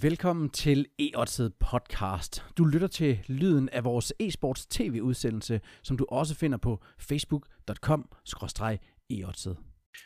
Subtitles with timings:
[0.00, 1.10] Velkommen til e
[1.60, 2.44] podcast.
[2.58, 8.08] Du lytter til lyden af vores e-sports tv-udsendelse, som du også finder på facebook.com
[9.10, 9.24] e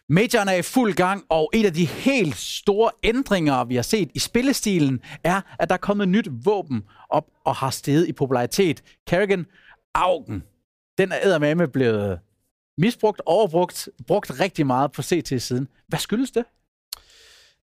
[0.08, 4.10] Majoren er i fuld gang, og en af de helt store ændringer, vi har set
[4.14, 8.82] i spillestilen, er, at der er kommet nyt våben op og har steget i popularitet.
[9.06, 9.46] Kerrigan
[9.94, 10.42] Augen.
[10.98, 12.18] Den er eddermame blevet
[12.78, 15.68] misbrugt, overbrugt, brugt rigtig meget på CT-siden.
[15.88, 16.44] Hvad skyldes det?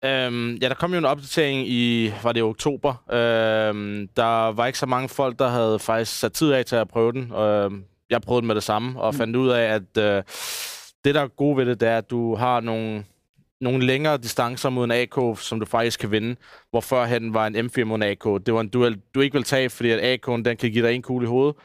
[0.05, 3.13] Øhm, ja, der kom jo en opdatering i, var det oktober.
[3.13, 6.89] Øhm, der var ikke så mange folk, der havde faktisk sat tid af til at
[6.89, 7.33] prøve den.
[7.33, 9.19] Øhm, jeg prøvede den med det samme, og mm.
[9.19, 10.23] fandt ud af, at øh,
[11.05, 13.05] det, der er gode ved det, det er, at du har nogle,
[13.61, 16.37] nogle længere distancer mod en AK, som du faktisk kan vinde,
[16.71, 18.25] hvor førhen var en M4 mod en AK.
[18.47, 20.95] Det var en duel, du ikke vil tage, fordi at AK'en, den kan give dig
[20.95, 21.57] en kugle i hovedet,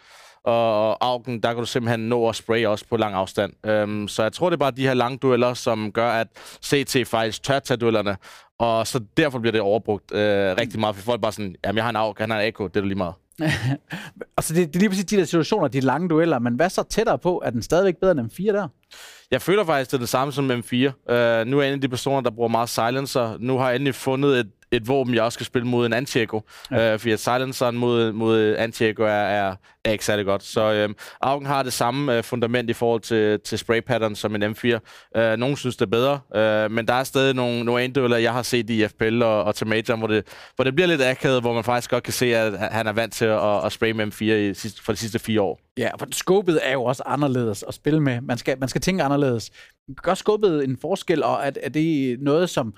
[0.44, 3.54] og Augen, der kan du simpelthen nå at spraye også på lang afstand.
[3.66, 6.28] Øhm, så jeg tror, det er bare de her lange dueller, som gør, at
[6.66, 8.18] CT faktisk tør tage duellerne,
[8.60, 11.84] og så derfor bliver det overbrugt øh, rigtig meget, for folk bare sådan, jamen jeg
[11.84, 13.14] har en AUG, han har en AK, det er lige meget.
[14.38, 16.84] altså det, det er lige præcis de der situationer, de lange dueller, men hvad så
[16.84, 17.42] tættere på?
[17.46, 18.68] Er den stadigvæk bedre end M4 der?
[19.32, 20.76] Jeg føler faktisk, det er det samme som M4.
[20.76, 23.38] Uh, øh, nu er jeg en af de personer, der bruger meget silencer.
[23.40, 26.42] Nu har jeg endelig fundet et, et våben, jeg også skal spille mod en Antieko.
[26.72, 26.94] Ja.
[26.94, 30.44] Uh, fordi at silenceren mod, mod Antieko er, er, er ikke særlig godt.
[30.44, 34.36] Så uh, Augen har det samme uh, fundament i forhold til, til spray pattern som
[34.36, 34.80] en M4.
[35.20, 36.20] Uh, nogle synes, det er bedre,
[36.66, 39.56] uh, men der er stadig nogle, nogle endeler, jeg har set i FPL og, og
[39.56, 42.36] til Major, hvor det, hvor det bliver lidt akavet, hvor man faktisk godt kan se,
[42.36, 45.42] at han er vant til at, at spraye med M4 i, for de sidste fire
[45.42, 45.60] år.
[45.78, 48.22] Ja, for skåbet er jo også anderledes at spille med.
[48.22, 49.52] Man skal, man skal tænke anderledes.
[50.02, 52.74] Gør skåbet en forskel, og er, er det noget, som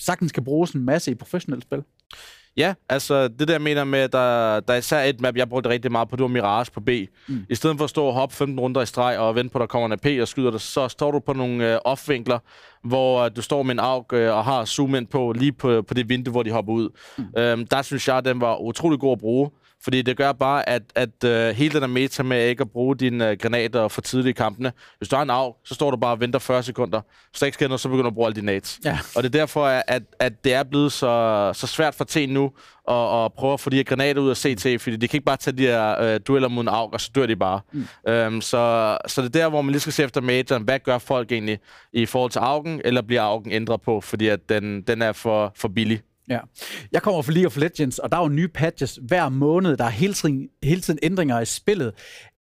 [0.00, 1.82] sagtens kan bruges en masse i professionelt spil?
[2.56, 5.70] Ja, altså det der mener med, at der, der er især et map, jeg brugte
[5.70, 6.88] rigtig meget på, det var Mirage på B.
[7.28, 7.46] Mm.
[7.50, 9.60] I stedet for at stå og hoppe 15 runder i streg og vente på, at
[9.60, 12.38] der kommer en AP og skyder dig, så står du på nogle øh, off-vinkler,
[12.84, 15.82] hvor øh, du står med en AUG øh, og har zoom ind på lige på,
[15.82, 16.88] på det vindue, hvor de hopper ud.
[17.18, 17.24] Mm.
[17.38, 19.50] Øhm, der synes jeg, at den var utrolig god at bruge.
[19.84, 22.96] Fordi det gør bare, at, at uh, hele den der meta med ikke at bruge
[22.96, 24.72] dine uh, granater for tidligt i kampene.
[24.98, 27.00] Hvis du har en AUG, så står du bare og venter 40 sekunder.
[27.30, 28.80] Hvis der ikke sker noget, så begynder du at bruge alle dine nades.
[28.84, 28.98] Ja.
[29.16, 32.52] Og det er derfor, at, at det er blevet så, så svært for T nu
[32.88, 35.24] at, at prøve at få de her granater ud af CT, fordi de kan ikke
[35.24, 37.60] bare tage de her uh, dueller mod en AUG, og så dør de bare.
[37.72, 37.86] Mm.
[38.10, 40.62] Um, så, så det er der, hvor man lige skal se efter majoren.
[40.62, 41.58] Hvad gør folk egentlig
[41.92, 45.52] i forhold til AUG'en, eller bliver AUG'en ændret på, fordi at den, den er for,
[45.56, 46.00] for billig?
[46.28, 46.38] Ja.
[46.92, 49.76] Jeg kommer fra League of Legends, og der er jo nye patches hver måned.
[49.76, 51.94] Der er hele tiden, hele tiden ændringer i spillet.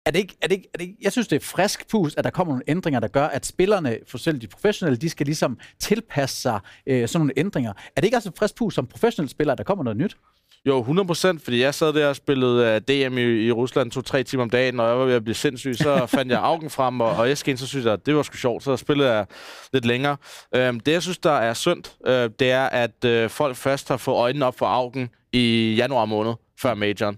[0.06, 2.16] Er det ikke, er det ikke, er det ikke, jeg synes, det er frisk pus,
[2.16, 5.25] at der kommer nogle ændringer, der gør, at spillerne, for selv de professionelle, de skal
[5.25, 7.74] ligesom tilpasse sig øh, sådan nogle ændringer.
[7.96, 10.18] Er det ikke også frisk pus som professionelle spillere, der kommer noget nyt?
[10.66, 14.24] Jo, 100 procent, fordi jeg sad der og spillede uh, DM i, i Rusland to-tre
[14.24, 15.76] timer om dagen, og jeg var ved at blive sindssyg.
[15.76, 18.38] Så fandt jeg Augen frem, og, og Esken, så synes jeg, at det var sgu
[18.38, 18.64] sjovt.
[18.64, 19.26] Så spillede jeg
[19.74, 20.18] lidt længere.
[20.56, 23.98] Uh, det, jeg synes, der er synd, uh, det er, at uh, folk først har
[23.98, 27.18] fået øjnene op for Augen i januar måned, før majoren.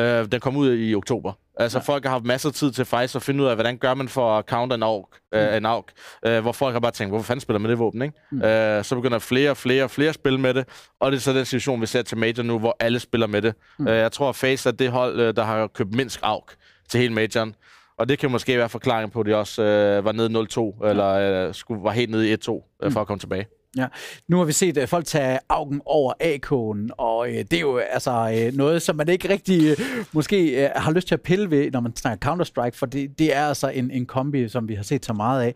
[0.00, 1.32] Uh, den kom ud i oktober.
[1.56, 1.82] Altså, ja.
[1.82, 4.08] folk har haft masser af tid til faktisk at finde ud af, hvordan gør man
[4.08, 5.56] for at counter en AUG, øh, mm.
[5.56, 5.84] en AUG
[6.26, 8.14] øh, hvor folk har bare tænkt, hvorfor fanden spiller man det våben, ikke?
[8.30, 8.42] Mm.
[8.42, 10.68] Øh, så begynder flere og flere og flere at spille med det,
[11.00, 13.42] og det er så den situation, vi ser til Major nu, hvor alle spiller med
[13.42, 13.54] det.
[13.78, 13.88] Mm.
[13.88, 16.48] Øh, jeg tror, at Face er det hold, øh, der har købt mindst AUG
[16.88, 17.54] til hele Majoren.
[17.98, 20.46] Og det kan måske være forklaring på, at de også øh, var nede
[20.82, 21.08] 0-2, eller
[21.48, 22.92] øh, skulle, var helt nede i 1-2 øh, mm.
[22.92, 23.46] for at komme tilbage.
[23.76, 23.86] Ja.
[24.28, 27.76] Nu har vi set uh, folk tage augen over AK'en, og uh, det er jo
[27.76, 31.50] altså uh, noget, som man ikke rigtig uh, måske uh, har lyst til at pille
[31.50, 34.74] ved, når man snakker Counter-Strike, for det, det er altså en, en kombi, som vi
[34.74, 35.54] har set så meget af.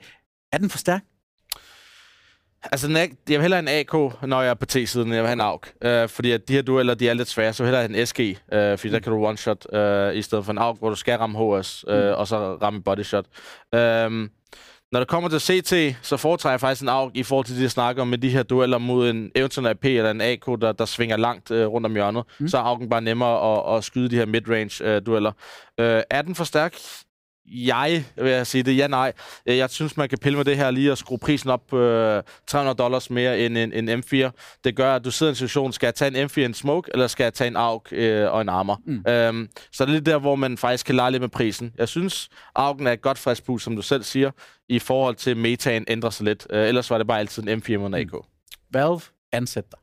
[0.53, 1.03] Er den for stærk?
[2.73, 5.41] Altså, jeg vil hellere en AK, når jeg er på T-siden, jeg vil have en
[5.41, 5.63] AUG.
[5.85, 8.07] Uh, fordi at de her dueller, de er lidt svære, så vil jeg hellere en
[8.07, 10.97] SG, uh, fordi der kan du one-shot, uh, i stedet for en AUG, hvor du
[10.97, 12.01] skal ramme HS, uh, mm.
[12.01, 13.25] og så ramme body shot.
[13.73, 14.29] Uh,
[14.97, 17.63] når det kommer til CT, så foretrækker jeg faktisk en AUG i forhold til det,
[17.63, 20.73] jeg snakker om med de her dueller mod en eventuel AP eller en AK, der,
[20.73, 22.25] der svinger langt øh, rundt om hjørnet.
[22.39, 22.49] Mm.
[22.49, 25.33] Så er AUG'en bare nemmere at, at skyde de her mid-range øh, dueller.
[25.81, 26.75] Øh, er den for stærk?
[27.49, 28.77] Jeg vil jeg sige det.
[28.77, 29.13] Ja, nej.
[29.47, 32.23] Øh, jeg synes, man kan pille med det her lige og skrue prisen op øh,
[32.47, 34.31] 300 dollars mere end en, en M4.
[34.65, 36.91] Det gør, at du sidder i en situation, skal jeg tage en M4 en smoke,
[36.95, 38.81] eller skal jeg tage en AUG øh, og en armor?
[38.87, 39.05] Mm.
[39.09, 41.73] Øhm, så det er lidt der, hvor man faktisk kan lege lidt med prisen.
[41.79, 42.29] Jeg synes,
[42.59, 44.31] AUG'en er et godt frisk som du selv siger,
[44.69, 46.47] i forhold til metaen ændrer sig lidt.
[46.51, 48.13] Øh, ellers var det bare altid en M4 mod en AK.
[48.13, 48.19] Mm.
[48.73, 49.01] Valve
[49.33, 49.79] ansætter